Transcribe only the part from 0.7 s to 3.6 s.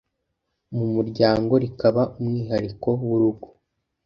mu muryango, rikaba umwihariko w’urugo,